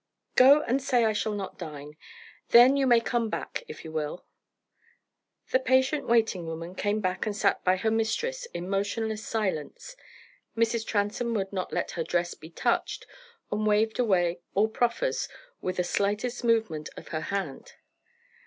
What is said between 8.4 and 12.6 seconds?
in motionless silence, Mrs. Transome would not let her dress be